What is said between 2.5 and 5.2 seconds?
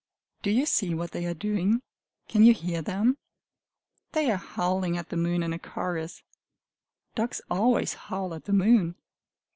hear them? They are howling at the